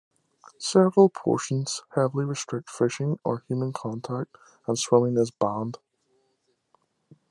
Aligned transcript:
Several 0.57 1.09
portions 1.09 1.83
heavily 1.93 2.25
restrict 2.25 2.71
fishing 2.71 3.19
or 3.23 3.43
human 3.47 3.71
contact, 3.71 4.35
and 4.65 4.75
swimming 4.75 5.15
is 5.15 5.29
banned. 5.29 5.77